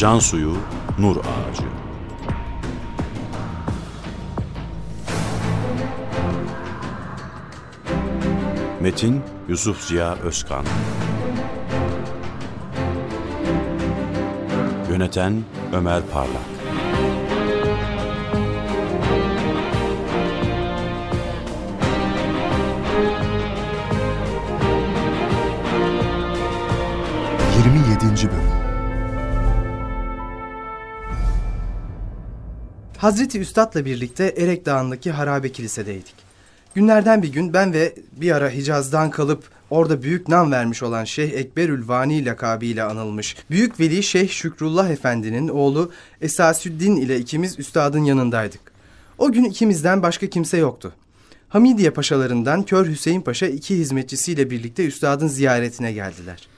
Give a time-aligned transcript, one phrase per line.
[0.00, 0.56] Can suyu,
[0.98, 1.62] nur ağacı.
[8.80, 10.64] Metin Yusuf Ziya Özkan.
[14.90, 16.30] Yöneten Ömer Parlak.
[27.58, 28.49] Yirmi yedinci Bölüm
[33.00, 36.14] Hazreti Üstad'la birlikte Erek Dağı'ndaki harabe kilisedeydik.
[36.74, 41.32] Günlerden bir gün ben ve bir ara Hicaz'dan kalıp orada büyük nam vermiş olan Şeyh
[41.32, 48.60] Ekberül Vani lakabıyla anılmış Büyük Veli Şeyh Şükrullah Efendi'nin oğlu Esasüddin ile ikimiz üstadın yanındaydık.
[49.18, 50.92] O gün ikimizden başka kimse yoktu.
[51.48, 56.48] Hamidiye paşalarından Kör Hüseyin Paşa iki hizmetçisiyle birlikte üstadın ziyaretine geldiler.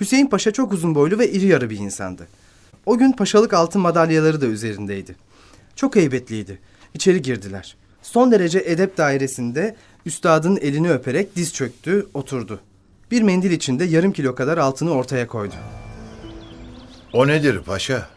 [0.00, 2.26] Hüseyin Paşa çok uzun boylu ve iri yarı bir insandı.
[2.86, 5.16] O gün paşalık altın madalyaları da üzerindeydi.
[5.76, 6.58] Çok heybetliydi.
[6.94, 7.76] İçeri girdiler.
[8.02, 12.60] Son derece edep dairesinde üstadın elini öperek diz çöktü, oturdu.
[13.10, 15.54] Bir mendil içinde yarım kilo kadar altını ortaya koydu.
[17.12, 18.08] O nedir paşa?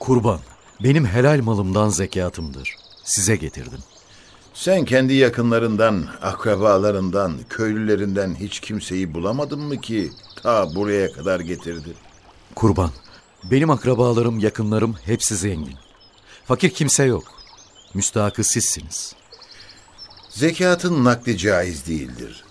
[0.00, 0.40] Kurban,
[0.82, 2.76] benim helal malımdan zekatımdır.
[3.04, 3.78] Size getirdim.
[4.54, 10.10] Sen kendi yakınlarından, akrabalarından, köylülerinden hiç kimseyi bulamadın mı ki
[10.42, 11.94] ta buraya kadar getirdi?
[12.54, 12.90] Kurban,
[13.50, 15.85] benim akrabalarım, yakınlarım hepsi zengin.
[16.46, 17.24] Fakir kimse yok.
[17.94, 19.14] Müstahakı sizsiniz.
[20.30, 22.44] Zekatın nakli caiz değildir.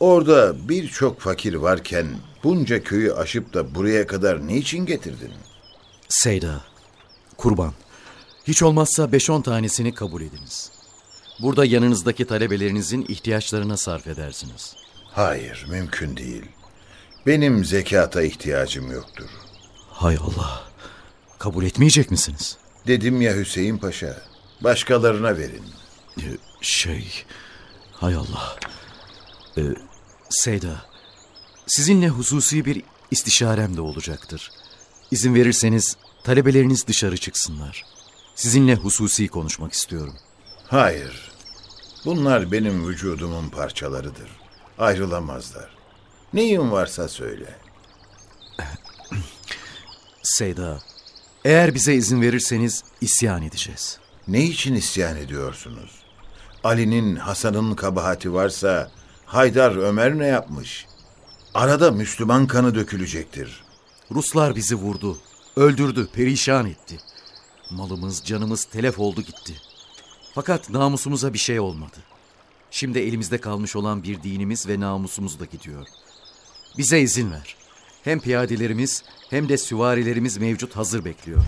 [0.00, 2.06] Orada birçok fakir varken
[2.44, 5.32] bunca köyü aşıp da buraya kadar niçin getirdin?
[6.08, 6.60] Seyda,
[7.36, 7.72] kurban,
[8.44, 10.70] hiç olmazsa beş on tanesini kabul ediniz.
[11.42, 14.76] Burada yanınızdaki talebelerinizin ihtiyaçlarına sarf edersiniz.
[15.12, 16.44] Hayır, mümkün değil.
[17.26, 19.28] Benim zekata ihtiyacım yoktur.
[19.90, 20.62] Hay Allah,
[21.38, 22.56] kabul etmeyecek misiniz?
[22.86, 24.22] Dedim ya Hüseyin Paşa,
[24.60, 25.64] başkalarına verin.
[26.18, 26.22] Ee,
[26.60, 27.24] Şey,
[27.92, 28.56] hay Allah.
[29.58, 29.62] Ee,
[30.30, 30.82] Seyda,
[31.66, 34.50] sizinle hususi bir istişarem de olacaktır.
[35.10, 37.84] İzin verirseniz talebeleriniz dışarı çıksınlar.
[38.34, 40.14] Sizinle hususi konuşmak istiyorum.
[40.68, 41.30] Hayır,
[42.04, 44.28] bunlar benim vücudumun parçalarıdır.
[44.78, 45.70] Ayrılamazlar.
[46.32, 47.58] Neyin varsa söyle.
[50.22, 50.78] Seyda,
[51.44, 53.98] eğer bize izin verirseniz isyan edeceğiz.
[54.28, 55.90] Ne için isyan ediyorsunuz?
[56.64, 58.90] Ali'nin, Hasan'ın kabahati varsa
[59.26, 60.86] Haydar Ömer ne yapmış?
[61.54, 63.64] Arada Müslüman kanı dökülecektir.
[64.12, 65.18] Ruslar bizi vurdu,
[65.56, 66.98] öldürdü, perişan etti.
[67.70, 69.54] Malımız, canımız telef oldu gitti.
[70.34, 71.96] Fakat namusumuza bir şey olmadı.
[72.70, 75.86] Şimdi elimizde kalmış olan bir dinimiz ve namusumuz da gidiyor.
[76.78, 77.56] Bize izin ver.
[78.04, 81.40] Hem piyadelerimiz hem de süvarilerimiz mevcut hazır bekliyor.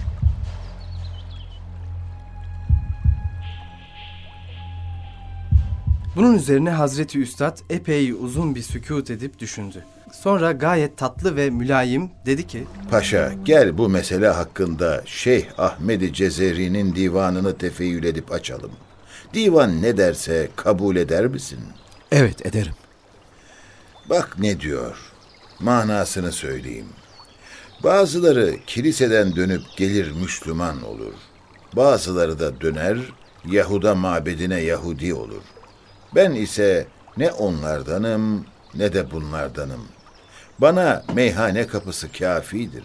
[6.16, 9.84] Bunun üzerine Hazreti Üstad epey uzun bir sükut edip düşündü.
[10.12, 12.64] Sonra gayet tatlı ve mülayim dedi ki...
[12.90, 18.72] Paşa gel bu mesele hakkında Şeyh Ahmedi Cezeri'nin divanını tefeyyül edip açalım.
[19.34, 21.60] Divan ne derse kabul eder misin?
[22.12, 22.74] Evet ederim.
[24.10, 25.15] Bak ne diyor.
[25.60, 26.88] Manasını söyleyeyim.
[27.84, 31.12] Bazıları kiliseden dönüp gelir Müslüman olur.
[31.76, 32.98] Bazıları da döner
[33.44, 35.42] Yahuda mabedine Yahudi olur.
[36.14, 39.88] Ben ise ne onlardanım ne de bunlardanım.
[40.58, 42.84] Bana meyhane kapısı kafidir.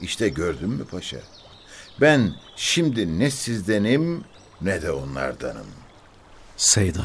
[0.00, 1.18] İşte gördün mü paşa?
[2.00, 4.24] Ben şimdi ne sizdenim
[4.60, 5.66] ne de onlardanım.
[6.56, 7.04] Seyda,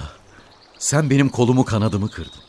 [0.77, 2.44] sen benim kolumu kanadımı kırdın.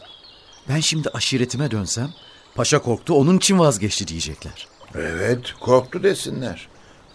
[0.68, 2.10] Ben şimdi aşiretime dönsem,
[2.54, 4.68] paşa korktu onun için vazgeçti diyecekler.
[4.94, 6.68] Evet, korktu desinler.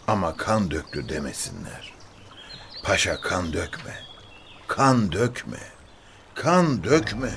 [0.07, 1.93] Ama kan döktü demesinler.
[2.83, 3.95] Paşa kan dökme.
[4.67, 5.59] Kan dökme.
[6.35, 7.31] Kan dökme.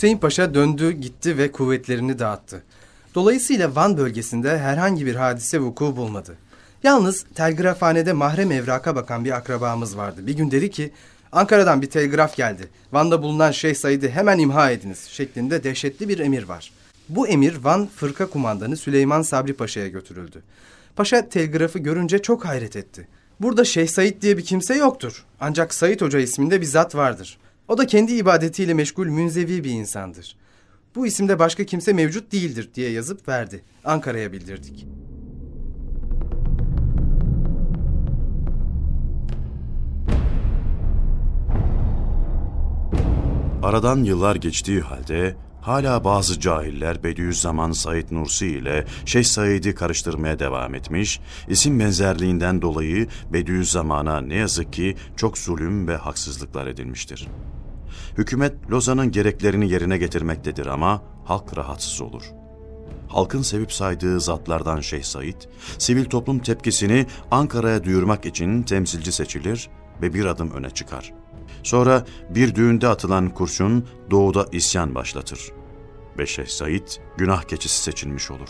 [0.00, 2.62] Hüseyin Paşa döndü, gitti ve kuvvetlerini dağıttı.
[3.14, 6.36] Dolayısıyla Van bölgesinde herhangi bir hadise vuku bulmadı.
[6.82, 10.26] Yalnız telgrafhanede mahrem evraka bakan bir akrabamız vardı.
[10.26, 10.92] Bir gün dedi ki,
[11.32, 12.68] Ankara'dan bir telgraf geldi.
[12.92, 16.72] Van'da bulunan Şeyh Said'i hemen imha ediniz şeklinde dehşetli bir emir var.
[17.08, 20.42] Bu emir Van Fırka Kumandanı Süleyman Sabri Paşa'ya götürüldü.
[20.96, 23.08] Paşa telgrafı görünce çok hayret etti.
[23.40, 25.24] Burada Şeyh Said diye bir kimse yoktur.
[25.40, 27.38] Ancak Said Hoca isminde bir zat vardır.
[27.70, 30.36] O da kendi ibadetiyle meşgul münzevi bir insandır.
[30.94, 33.64] Bu isimde başka kimse mevcut değildir diye yazıp verdi.
[33.84, 34.86] Ankara'ya bildirdik.
[43.62, 50.74] Aradan yıllar geçtiği halde hala bazı cahiller Bediüzzaman Said Nursi ile Şeyh Said'i karıştırmaya devam
[50.74, 57.59] etmiş, isim benzerliğinden dolayı Bediüzzaman'a ne yazık ki çok zulüm ve haksızlıklar edilmiştir.''
[58.18, 62.22] Hükümet Lozan'ın gereklerini yerine getirmektedir ama halk rahatsız olur.
[63.08, 65.42] Halkın sevip saydığı zatlardan Şeyh Said,
[65.78, 69.68] sivil toplum tepkisini Ankara'ya duyurmak için temsilci seçilir
[70.02, 71.12] ve bir adım öne çıkar.
[71.62, 75.40] Sonra bir düğünde atılan kurşun doğuda isyan başlatır.
[76.18, 78.48] Ve Şeyh Said günah keçisi seçilmiş olur.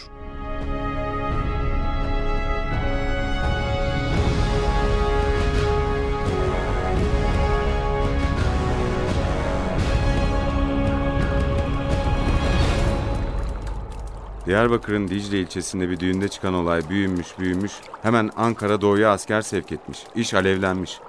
[14.50, 19.99] Diyarbakır'ın Dicle ilçesinde bir düğünde çıkan olay büyümüş büyümüş hemen Ankara doğuya asker sevk etmiş.
[20.14, 21.00] İş alevlenmiş.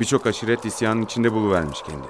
[0.00, 2.06] Birçok aşiret isyanın içinde buluvermiş kendini.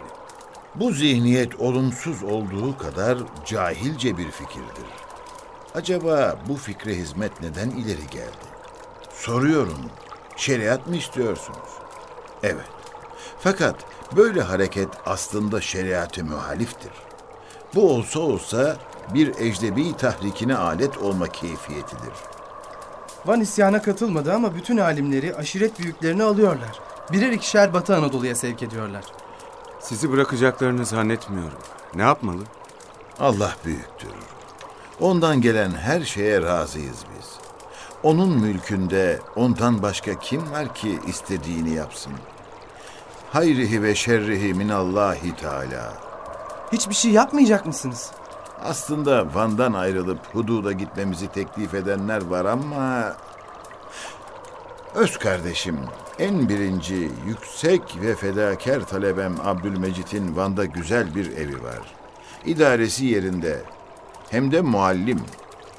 [0.74, 4.86] Bu zihniyet olumsuz olduğu kadar cahilce bir fikirdir.
[5.74, 8.46] Acaba bu fikre hizmet neden ileri geldi?
[9.12, 9.90] Soruyorum,
[10.36, 11.70] şeriat mı istiyorsunuz?
[12.42, 12.70] Evet.
[13.38, 13.76] Fakat
[14.16, 16.92] böyle hareket aslında şeriatı muhaliftir.
[17.74, 18.76] Bu olsa olsa
[19.14, 22.12] bir ecnebi tahrikine alet olma keyfiyetidir.
[23.26, 26.80] Van isyana katılmadı ama bütün alimleri aşiret büyüklerini alıyorlar.
[27.12, 29.04] Birer ikişer Batı Anadolu'ya sevk ediyorlar.
[29.80, 31.58] Sizi bırakacaklarını zannetmiyorum.
[31.94, 32.42] Ne yapmalı?
[33.20, 34.10] Allah büyüktür.
[35.00, 37.26] Ondan gelen her şeye razıyız biz.
[38.02, 42.12] Onun mülkünde ondan başka kim var ki istediğini yapsın?
[43.32, 45.92] Hayrihi ve şerrihi minallahi teala.
[46.72, 48.10] Hiçbir şey yapmayacak mısınız?
[48.64, 53.16] Aslında Van'dan ayrılıp hududa gitmemizi teklif edenler var ama...
[54.94, 55.78] Öz kardeşim,
[56.18, 61.94] en birinci, yüksek ve fedakar talebem Abdülmecit'in Van'da güzel bir evi var.
[62.46, 63.62] İdaresi yerinde.
[64.30, 65.20] Hem de muallim.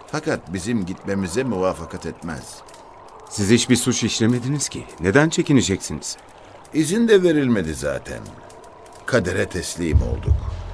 [0.08, 2.56] Fakat bizim gitmemize muvafakat etmez.
[3.30, 4.86] Siz hiçbir suç işlemediniz ki.
[5.00, 6.18] Neden çekineceksiniz?
[6.74, 8.20] İzin de verilmedi zaten.
[9.06, 10.65] Kadere teslim olduk.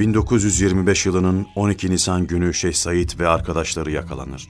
[0.00, 4.48] 1925 yılının 12 Nisan günü Şeyh Said ve arkadaşları yakalanır.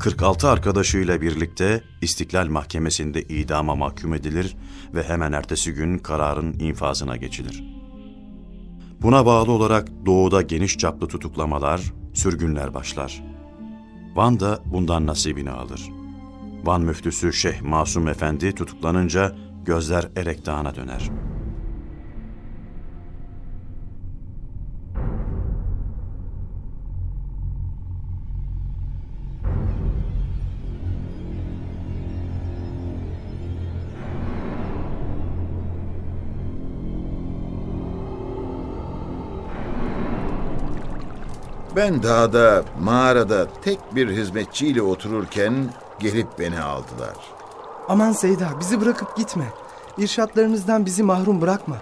[0.00, 4.56] 46 arkadaşıyla birlikte İstiklal Mahkemesi'nde idama mahkum edilir
[4.94, 7.64] ve hemen ertesi gün kararın infazına geçilir.
[9.02, 13.24] Buna bağlı olarak doğuda geniş çaplı tutuklamalar, sürgünler başlar.
[14.14, 15.88] Van da bundan nasibini alır.
[16.64, 21.10] Van müftüsü Şeyh Masum Efendi tutuklanınca gözler Erek Dağı'na döner.
[41.76, 47.14] Ben dağda, mağarada tek bir hizmetçiyle otururken gelip beni aldılar.
[47.88, 49.44] Aman Seyda bizi bırakıp gitme.
[49.98, 51.76] İrşatlarınızdan bizi mahrum bırakma.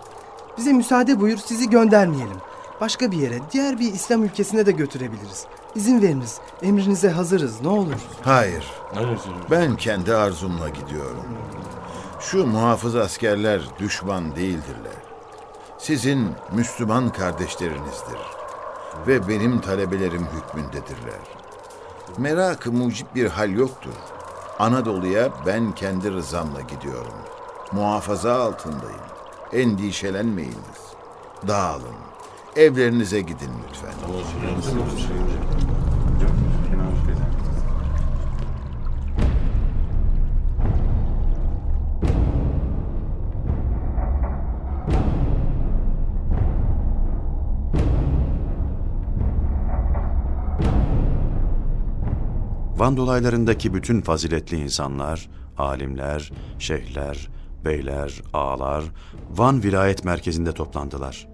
[0.58, 2.36] Bize müsaade buyur sizi göndermeyelim.
[2.80, 5.44] Başka bir yere, diğer bir İslam ülkesine de götürebiliriz.
[5.74, 6.40] İzin veriniz.
[6.62, 7.92] Emrinize hazırız ne olur.
[8.24, 8.72] Hayır.
[9.50, 11.24] Ben kendi arzumla gidiyorum.
[12.20, 14.98] Şu muhafız askerler düşman değildirler.
[15.78, 18.37] Sizin Müslüman kardeşlerinizdir.
[19.06, 21.20] Ve benim talebelerim hükmündedirler.
[22.18, 23.92] Merak-ı mucip bir hal yoktur.
[24.58, 27.14] Anadolu'ya ben kendi rızamla gidiyorum.
[27.72, 29.00] Muhafaza altındayım.
[29.52, 30.94] Endişelenmeyiniz.
[31.48, 31.96] Dağılın.
[32.56, 33.92] Evlerinize gidin lütfen.
[52.88, 55.28] Van dolaylarındaki bütün faziletli insanlar,
[55.58, 57.28] alimler, şeyhler,
[57.64, 58.84] beyler, ağalar
[59.30, 61.28] Van vilayet merkezinde toplandılar.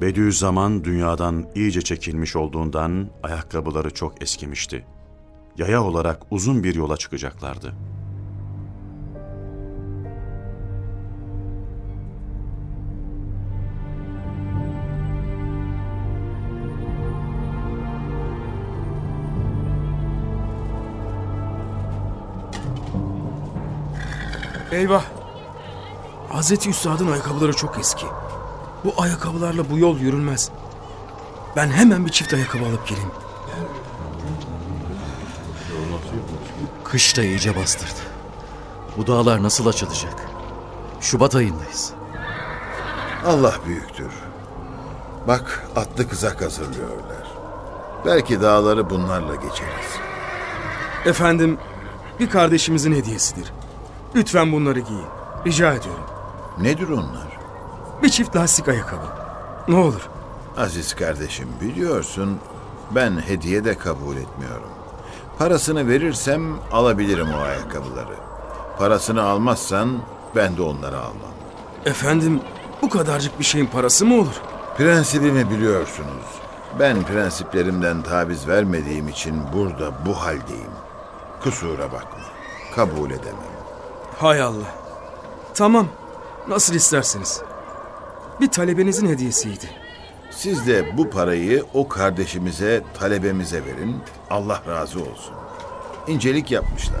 [0.00, 4.84] Bediüzzaman dünyadan iyice çekilmiş olduğundan ayakkabıları çok eskimişti.
[5.58, 7.72] Yaya olarak uzun bir yola çıkacaklardı.
[24.72, 25.02] Eyvah!
[26.28, 28.06] Hazreti Üstad'ın ayakkabıları çok eski.
[28.84, 30.50] Bu ayakkabılarla bu yol yürünmez.
[31.56, 33.10] Ben hemen bir çift ayakkabı alıp geleyim.
[36.84, 38.00] Kış da iyice bastırdı.
[38.96, 40.14] Bu dağlar nasıl açılacak?
[41.00, 41.92] Şubat ayındayız.
[43.26, 44.12] Allah büyüktür.
[45.28, 47.26] Bak atlı kızak hazırlıyorlar.
[48.06, 49.96] Belki dağları bunlarla geçeriz.
[51.04, 51.58] Efendim,
[52.20, 53.52] bir kardeşimizin hediyesidir.
[54.14, 55.04] Lütfen bunları giyin.
[55.46, 56.04] Rica ediyorum.
[56.60, 57.38] Nedir onlar?
[58.02, 59.06] Bir çift lastik ayakkabı.
[59.68, 60.08] Ne olur.
[60.58, 62.38] Aziz kardeşim biliyorsun
[62.90, 64.70] ben hediye de kabul etmiyorum.
[65.38, 68.14] Parasını verirsem alabilirim o ayakkabıları.
[68.78, 69.98] Parasını almazsan
[70.36, 71.30] ben de onları almam.
[71.84, 72.40] Efendim,
[72.82, 74.40] bu kadarcık bir şeyin parası mı olur?
[74.76, 76.26] Prensibimi biliyorsunuz.
[76.78, 80.70] Ben prensiplerimden taviz vermediğim için burada bu haldeyim.
[81.42, 82.24] Kusura bakma.
[82.76, 83.49] Kabul edemem.
[84.20, 84.74] Hay Allah.
[85.54, 85.88] Tamam,
[86.48, 87.42] nasıl isterseniz.
[88.40, 89.70] Bir talebenizin hediyesiydi.
[90.30, 93.96] Siz de bu parayı o kardeşimize, talebemize verin.
[94.30, 95.34] Allah razı olsun.
[96.08, 97.00] İncelik yapmışlar.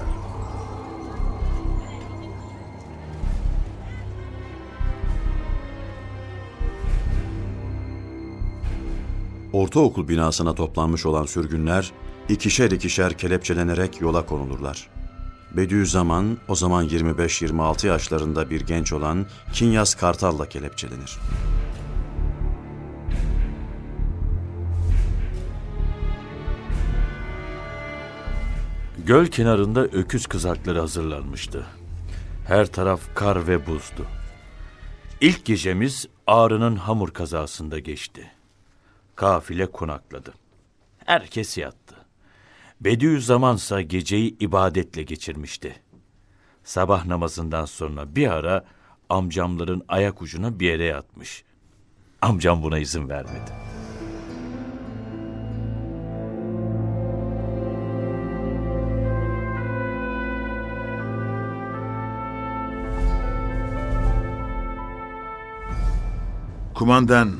[9.52, 11.92] Ortaokul binasına toplanmış olan sürgünler
[12.28, 14.99] ikişer ikişer kelepçelenerek yola konulurlar.
[15.52, 21.18] Bediüzzaman o zaman 25-26 yaşlarında bir genç olan Kinyas Kartal'la kelepçelenir.
[29.06, 31.66] Göl kenarında öküz kızakları hazırlanmıştı.
[32.46, 34.06] Her taraf kar ve buzdu.
[35.20, 38.30] İlk gecemiz Ağrı'nın hamur kazasında geçti.
[39.16, 40.34] Kafile konakladı.
[41.06, 41.99] Herkes yattı.
[42.80, 45.74] Bediüzzamansa geceyi ibadetle geçirmişti.
[46.64, 48.64] Sabah namazından sonra bir ara
[49.08, 51.44] amcamların ayak ucuna bir yere yatmış.
[52.22, 53.50] Amcam buna izin vermedi.
[66.74, 67.30] Kumandan,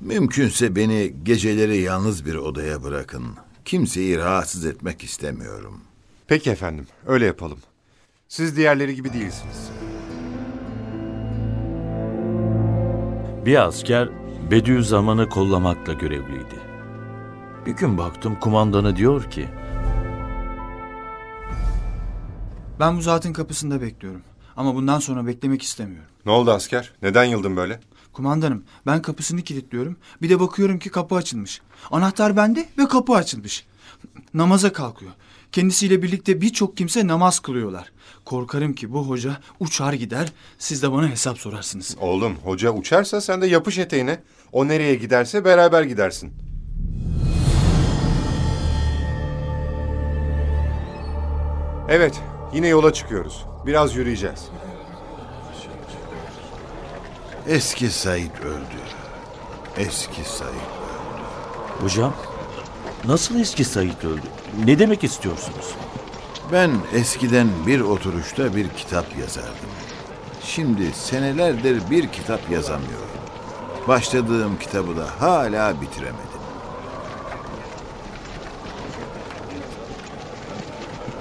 [0.00, 3.24] mümkünse beni geceleri yalnız bir odaya bırakın.
[3.64, 5.80] Kimseyi rahatsız etmek istemiyorum.
[6.26, 7.58] Peki efendim, öyle yapalım.
[8.28, 9.70] Siz diğerleri gibi değilsiniz.
[13.46, 14.08] Bir asker
[14.50, 16.54] Bediüzzaman'ı kollamakla görevliydi.
[17.66, 19.48] Bir gün baktım kumandanı diyor ki,
[22.80, 24.22] Ben bu zatın kapısında bekliyorum.
[24.56, 26.08] Ama bundan sonra beklemek istemiyorum.
[26.26, 26.92] Ne oldu asker?
[27.02, 27.80] Neden yıldın böyle?
[28.14, 29.96] Kumandanım ben kapısını kilitliyorum.
[30.22, 31.60] Bir de bakıyorum ki kapı açılmış.
[31.90, 33.66] Anahtar bende ve kapı açılmış.
[34.34, 35.12] Namaza kalkıyor.
[35.52, 37.92] Kendisiyle birlikte birçok kimse namaz kılıyorlar.
[38.24, 40.32] Korkarım ki bu hoca uçar gider.
[40.58, 41.96] Siz de bana hesap sorarsınız.
[42.00, 44.22] Oğlum, hoca uçarsa sen de yapış eteğine.
[44.52, 46.32] O nereye giderse beraber gidersin.
[51.88, 52.20] Evet,
[52.54, 53.44] yine yola çıkıyoruz.
[53.66, 54.48] Biraz yürüyeceğiz.
[57.46, 58.80] Eski Said öldü.
[59.76, 60.48] Eski Said.
[61.80, 62.14] hocam
[63.04, 64.26] nasıl eski Sait öldü?
[64.64, 65.74] Ne demek istiyorsunuz?
[66.52, 69.70] Ben eskiden bir oturuşta bir kitap yazardım.
[70.44, 73.08] Şimdi senelerdir bir kitap yazamıyorum.
[73.88, 76.40] Başladığım kitabı da hala bitiremedim.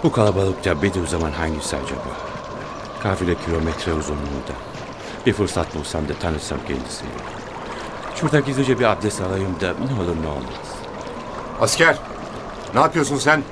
[0.03, 2.17] Bu kalabalıkta Bediüzzaman hangisi acaba?
[3.03, 4.72] Kafile kilometre uzunluğunda.
[5.25, 7.09] Bir fırsat bulsam da tanısam kendisini.
[8.15, 10.67] Şurada gizlice bir abdest alayım da ne olur ne olmaz.
[11.61, 11.97] Asker,
[12.73, 13.43] ne yapıyorsun sen?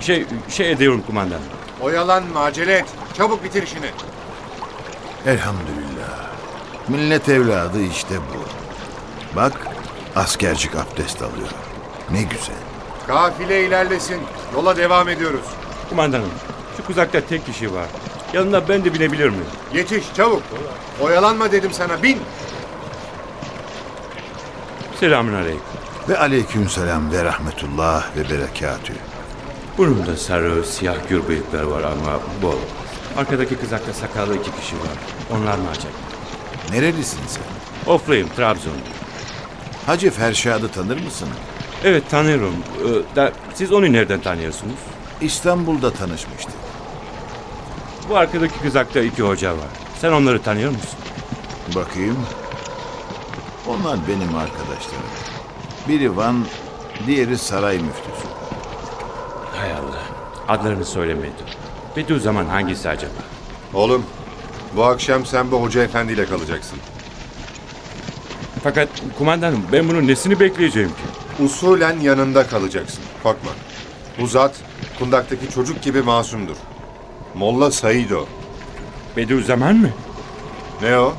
[0.00, 1.40] Şey, şey ediyorum kumandan.
[1.80, 2.86] Oyalanma, acele et.
[3.16, 3.86] Çabuk bitir işini.
[5.26, 6.32] Elhamdülillah.
[6.88, 8.44] Millet evladı işte bu.
[9.36, 9.52] Bak
[10.16, 11.48] askercik abdest alıyor.
[12.10, 12.56] Ne güzel.
[13.06, 14.20] Kafile ilerlesin.
[14.54, 15.46] Yola devam ediyoruz.
[15.88, 16.30] Kumandanım,
[16.76, 17.86] şu kuzakta tek kişi var.
[18.32, 19.44] Yanına ben de binebilir miyim?
[19.74, 20.42] Yetiş, çabuk.
[21.00, 22.18] Oyalanma dedim sana, bin.
[25.00, 25.62] Selamün aleyküm.
[26.08, 28.92] Ve aleykümselam ve rahmetullah ve berekatü.
[29.78, 32.56] Burnumda sarı, siyah gür bıyıklar var ama bol.
[33.16, 34.98] Arkadaki kızakta sakallı iki kişi var.
[35.30, 35.92] Onlar mı acaba?
[36.70, 37.42] Nerelisin sen?
[37.92, 38.72] Ofluyum, Trabzon.
[39.86, 41.28] Hacı Ferşad'ı tanır mısın?
[41.84, 42.54] Evet tanıyorum.
[42.84, 44.78] Ee, da, siz onu nereden tanıyorsunuz?
[45.20, 46.54] İstanbul'da tanışmıştık.
[48.08, 49.68] Bu arkadaki kızakta iki hoca var.
[50.00, 50.98] Sen onları tanıyor musun?
[51.74, 52.18] Bakayım.
[53.68, 55.12] Onlar benim arkadaşlarım.
[55.88, 56.46] Biri Van,
[57.06, 58.28] diğeri saray müftüsü.
[59.56, 60.02] Hay Allah.
[60.48, 61.46] Adlarını söylemedim.
[61.96, 63.12] Bediüzzaman hangisi acaba?
[63.74, 64.04] Oğlum,
[64.76, 66.78] bu akşam sen bu hoca efendiyle kalacaksın.
[68.64, 71.44] Fakat kumandanım ben bunun nesini bekleyeceğim ki?
[71.44, 73.00] Usulen yanında kalacaksın.
[73.22, 73.50] Korkma.
[74.20, 74.54] Bu zat
[74.98, 76.56] kundaktaki çocuk gibi masumdur.
[77.34, 78.26] Molla Said o.
[79.16, 79.88] Bediüzzaman mı?
[80.82, 81.14] Ne o?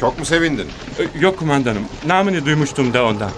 [0.00, 0.66] Çok mu sevindin?
[0.98, 1.82] E, Yok kumandanım.
[2.06, 3.30] Namını duymuştum da ondan.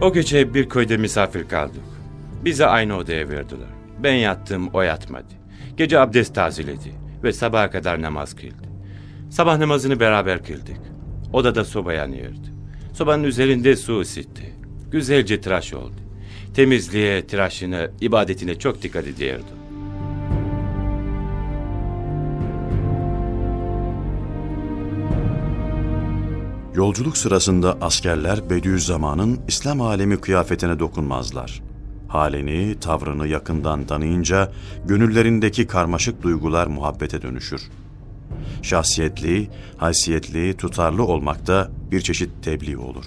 [0.00, 1.82] O gece bir köyde misafir kaldık.
[2.44, 3.68] Bize aynı odaya verdiler.
[4.02, 5.34] Ben yattım, o yatmadı.
[5.76, 8.68] Gece abdest taziledi ve sabaha kadar namaz kıldı.
[9.30, 10.76] Sabah namazını beraber kıldık.
[11.32, 12.53] Odada soba yanıyordu.
[12.94, 14.42] Sobanın üzerinde su ısıttı.
[14.90, 15.94] Güzelce tıraş oldu.
[16.54, 19.44] Temizliğe, tıraşına, ibadetine çok dikkat ediyordu.
[26.74, 31.62] Yolculuk sırasında askerler Bediüzzaman'ın İslam alemi kıyafetine dokunmazlar.
[32.08, 34.52] Halini, tavrını yakından tanıyınca
[34.84, 37.62] gönüllerindeki karmaşık duygular muhabbete dönüşür.
[38.62, 43.04] Şahsiyetli, haysiyetli, tutarlı olmakta bir çeşit tebliğ olur.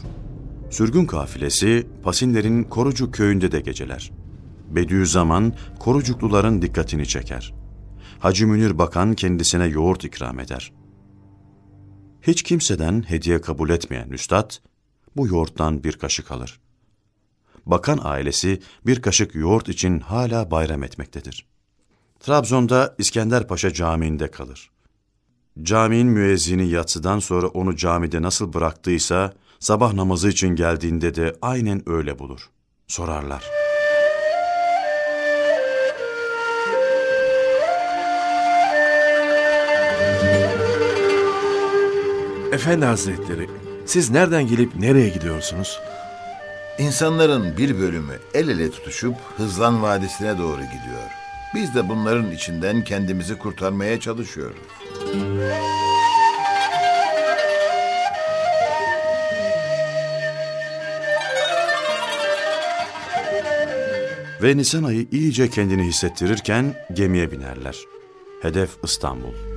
[0.70, 4.12] Sürgün kafilesi Pasinler'in Korucuk köyünde de geceler.
[4.70, 7.54] Bediüzzaman Korucukluların dikkatini çeker.
[8.20, 10.72] Hacı Münir Bakan kendisine yoğurt ikram eder.
[12.22, 14.52] Hiç kimseden hediye kabul etmeyen üstad,
[15.16, 16.60] bu yoğurttan bir kaşık alır.
[17.66, 21.46] Bakan ailesi bir kaşık yoğurt için hala bayram etmektedir.
[22.20, 24.72] Trabzon'da İskender Paşa Camii'nde kalır.
[25.64, 32.20] Caminin müezzini yatsıdan sonra onu camide nasıl bıraktıysa, sabah namazı için geldiğinde de aynen öyle
[32.20, 32.50] bulur.
[32.88, 33.44] Sorarlar.
[42.52, 43.50] Efendi Hazretleri,
[43.86, 45.80] siz nereden gelip nereye gidiyorsunuz?
[46.80, 51.27] İnsanların bir bölümü el ele tutuşup Hızlan Vadisi'ne doğru gidiyor.
[51.58, 54.58] Biz de bunların içinden kendimizi kurtarmaya çalışıyoruz.
[64.44, 67.78] Ve Nisan ayı iyice kendini hissettirirken gemiye binerler.
[68.42, 69.57] Hedef İstanbul.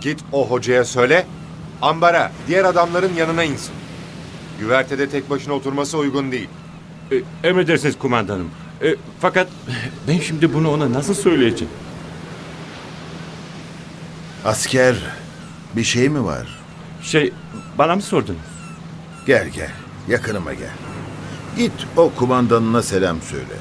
[0.00, 1.26] Git o hocaya söyle.
[1.82, 3.72] Ambara diğer adamların yanına insin.
[4.60, 6.48] Güvertede tek başına oturması uygun değil.
[7.12, 8.50] E, emredersiniz kumandanım.
[8.82, 9.48] E, fakat
[10.08, 11.72] ben şimdi bunu ona nasıl söyleyeceğim?
[14.44, 14.96] Asker,
[15.76, 16.58] bir şey mi var?
[17.02, 17.32] Şey,
[17.78, 18.38] bana mı sordunuz?
[19.26, 19.70] Gel gel,
[20.08, 20.70] yakınıma gel.
[21.58, 23.56] Git o kumandanına selam söyle.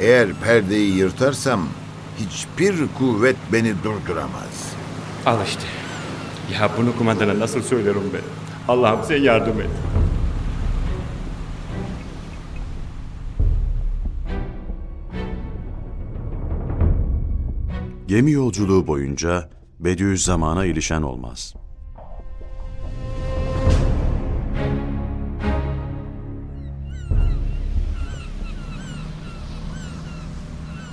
[0.00, 1.68] Eğer perdeyi yırtarsam
[2.18, 4.79] hiçbir kuvvet beni durduramaz.
[5.26, 5.62] Al işte.
[6.52, 8.20] Ya bunu kumandana nasıl söylerim ben?
[8.68, 9.70] Allah'ım sen yardım et.
[18.08, 21.54] Gemi yolculuğu boyunca Bediüzzaman'a ilişen olmaz.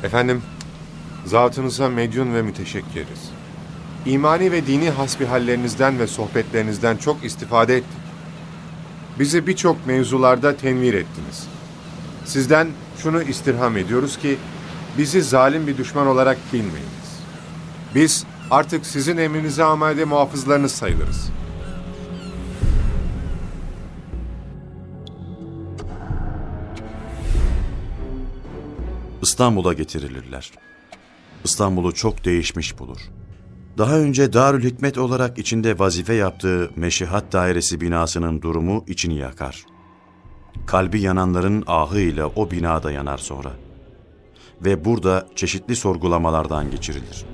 [0.04, 0.42] Efendim,
[1.26, 3.32] zatınıza medyun ve müteşekkiriz.
[4.06, 8.00] İmani ve dini hasbihallerinizden ve sohbetlerinizden çok istifade ettik.
[9.20, 11.48] Bizi birçok mevzularda tenvir ettiniz.
[12.26, 14.38] Sizden şunu istirham ediyoruz ki,
[14.98, 17.22] bizi zalim bir düşman olarak bilmeyiniz.
[17.96, 21.30] Biz artık sizin emrinize amade muhafızlarınız sayılırız.
[29.22, 30.52] İstanbul'a getirilirler.
[31.44, 32.98] İstanbul'u çok değişmiş bulur.
[33.78, 39.66] Daha önce Darül Hikmet olarak içinde vazife yaptığı Meşihat Dairesi binasının durumu içini yakar.
[40.66, 43.52] Kalbi yananların ahıyla o binada yanar sonra.
[44.62, 47.26] Ve burada çeşitli sorgulamalardan geçirilir.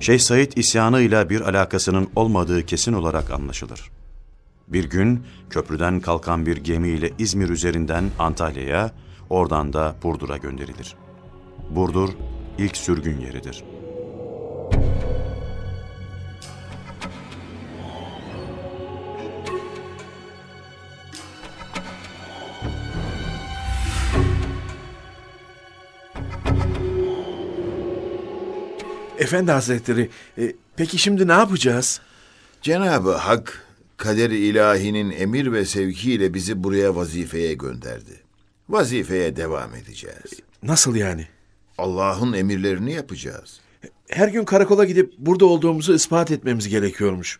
[0.00, 3.90] Şeyh Said isyanıyla bir alakasının olmadığı kesin olarak anlaşılır.
[4.68, 8.92] Bir gün köprüden kalkan bir gemiyle İzmir üzerinden Antalya'ya,
[9.30, 10.94] oradan da Burdur'a gönderilir.
[11.70, 12.08] Burdur
[12.58, 13.64] ilk sürgün yeridir.
[29.18, 32.00] Efendi Hazretleri, e, peki şimdi ne yapacağız?
[32.62, 38.20] Cenab-ı Hak kader ilahinin emir ve sevkiyle bizi buraya vazifeye gönderdi.
[38.68, 40.32] Vazifeye devam edeceğiz.
[40.62, 41.26] Nasıl yani?
[41.78, 43.60] Allah'ın emirlerini yapacağız.
[44.08, 47.38] Her gün karakola gidip burada olduğumuzu ispat etmemiz gerekiyormuş.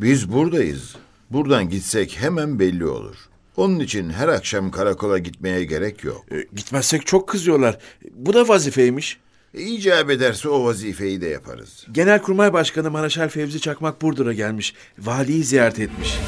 [0.00, 0.96] Biz buradayız.
[1.30, 3.16] Buradan gitsek hemen belli olur.
[3.56, 6.24] Onun için her akşam karakola gitmeye gerek yok.
[6.32, 7.78] E, gitmezsek çok kızıyorlar.
[8.14, 9.18] Bu da vazifeymiş.
[9.54, 11.86] E, icap ederse o vazifeyi de yaparız.
[11.92, 14.74] Genelkurmay Başkanı Maraşal Fevzi Çakmak Burdur'a gelmiş.
[14.98, 16.18] Valiyi ziyaret etmiş.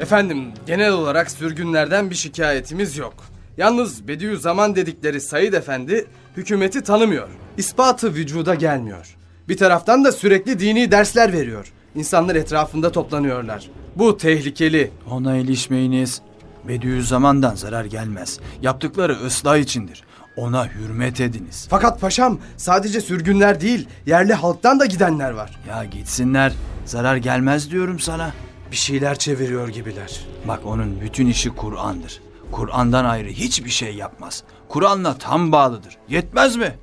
[0.00, 3.14] Efendim, genel olarak sürgünlerden bir şikayetimiz yok.
[3.56, 7.28] Yalnız Bediüzzaman dedikleri Said Efendi hükümeti tanımıyor.
[7.56, 9.16] İspatı vücuda gelmiyor.
[9.48, 11.72] Bir taraftan da sürekli dini dersler veriyor.
[11.94, 13.70] İnsanlar etrafında toplanıyorlar.
[13.96, 14.90] Bu tehlikeli.
[15.10, 16.22] Ona ilişmeyiniz.
[16.68, 18.40] Bediüzzaman'dan zarar gelmez.
[18.62, 20.04] Yaptıkları ıslah içindir.
[20.36, 21.66] Ona hürmet ediniz.
[21.70, 25.58] Fakat paşam sadece sürgünler değil, yerli halktan da gidenler var.
[25.68, 26.52] Ya gitsinler.
[26.84, 28.32] Zarar gelmez diyorum sana.
[28.70, 30.20] Bir şeyler çeviriyor gibiler.
[30.48, 32.20] Bak onun bütün işi Kur'an'dır.
[32.52, 34.42] Kur'an'dan ayrı hiçbir şey yapmaz.
[34.68, 35.98] Kur'an'la tam bağlıdır.
[36.08, 36.74] Yetmez mi?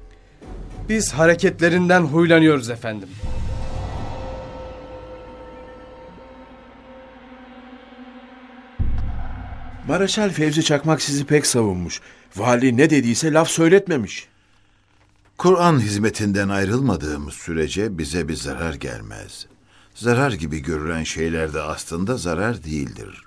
[0.90, 3.10] Biz hareketlerinden huylanıyoruz efendim.
[9.90, 12.02] Maraşal Fevzi Çakmak sizi pek savunmuş.
[12.36, 14.28] Vali ne dediyse laf söyletmemiş.
[15.38, 19.46] Kur'an hizmetinden ayrılmadığımız sürece bize bir zarar gelmez.
[19.96, 23.24] Zarar gibi görülen şeyler de aslında zarar değildir.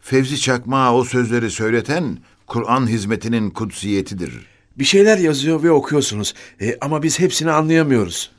[0.00, 4.46] Fevzi Çakmak'a o sözleri söyleten Kur'an hizmetinin kutsiyetidir.
[4.78, 6.34] Bir şeyler yazıyor ve okuyorsunuz.
[6.60, 8.30] E, ama biz hepsini anlayamıyoruz.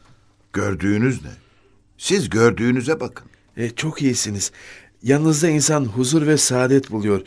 [0.54, 1.32] Gördüğünüz ne?
[1.98, 3.28] Siz gördüğünüze bakın.
[3.58, 4.52] E, çok iyisiniz.
[5.04, 7.22] Yanınızda insan huzur ve saadet buluyor.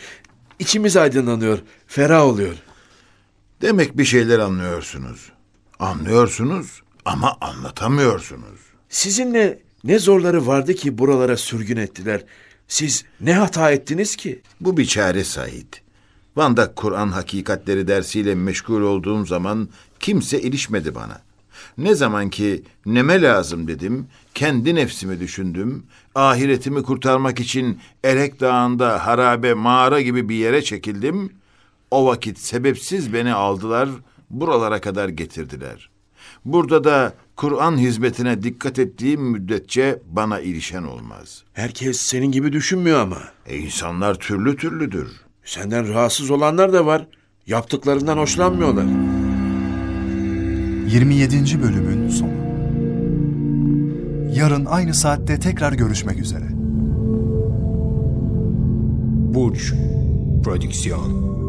[0.59, 2.55] İçimiz aydınlanıyor, ferah oluyor.
[3.63, 5.33] Demek bir şeyler anlıyorsunuz.
[5.79, 8.61] Anlıyorsunuz ama anlatamıyorsunuz.
[8.89, 12.25] Sizinle ne zorları vardı ki buralara sürgün ettiler?
[12.69, 14.43] Siz ne hata ettiniz ki?
[14.61, 15.73] Bu bir çare Said.
[16.37, 19.69] Van'da Kur'an hakikatleri dersiyle meşgul olduğum zaman
[20.01, 21.21] kimse ilişmedi bana.
[21.79, 29.55] Ne zaman ki neme lazım dedim, kendi nefsimi düşündüm, ahiretimi kurtarmak için Erek Dağı'nda harabe
[29.55, 31.33] mağara gibi bir yere çekildim.
[31.91, 33.89] O vakit sebepsiz beni aldılar,
[34.31, 35.91] buralara kadar getirdiler.
[36.45, 41.45] Burada da Kur'an hizmetine dikkat ettiğim müddetçe bana ilişen olmaz.
[41.53, 43.19] Herkes senin gibi düşünmüyor ama.
[43.47, 45.09] E insanlar türlü türlüdür.
[45.45, 47.07] Senden rahatsız olanlar da var.
[47.47, 49.22] Yaptıklarından hoşlanmıyorlar.
[50.92, 51.62] 27.
[51.62, 52.31] bölümün sonu.
[54.35, 56.44] Yarın aynı saatte tekrar görüşmek üzere.
[59.35, 59.72] Burç
[60.44, 61.41] Prodüksiyon